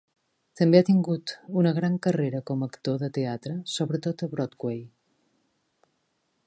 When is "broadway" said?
4.35-4.83